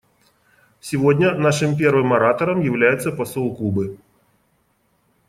[0.79, 3.99] Сегодня нашим первым оратором является посол Кубы.